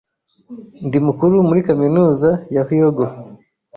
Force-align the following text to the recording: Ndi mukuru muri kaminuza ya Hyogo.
Ndi 0.87 0.97
mukuru 1.07 1.35
muri 1.47 1.59
kaminuza 1.67 2.29
ya 2.55 2.63
Hyogo. 2.67 3.05